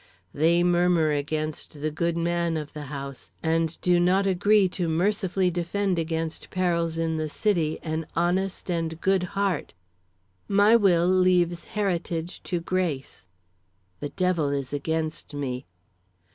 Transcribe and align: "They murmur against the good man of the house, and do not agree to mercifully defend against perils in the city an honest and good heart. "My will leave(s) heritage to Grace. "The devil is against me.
"They 0.33 0.63
murmur 0.63 1.11
against 1.11 1.79
the 1.79 1.91
good 1.91 2.17
man 2.17 2.57
of 2.57 2.73
the 2.73 2.85
house, 2.89 3.29
and 3.43 3.79
do 3.81 3.99
not 3.99 4.25
agree 4.25 4.67
to 4.69 4.89
mercifully 4.89 5.51
defend 5.51 5.99
against 5.99 6.49
perils 6.49 6.97
in 6.97 7.17
the 7.17 7.29
city 7.29 7.77
an 7.83 8.07
honest 8.15 8.71
and 8.71 8.99
good 8.99 9.21
heart. 9.37 9.75
"My 10.47 10.75
will 10.75 11.07
leave(s) 11.07 11.65
heritage 11.65 12.41
to 12.49 12.59
Grace. 12.59 13.27
"The 13.99 14.09
devil 14.09 14.49
is 14.49 14.73
against 14.73 15.35
me. 15.35 15.67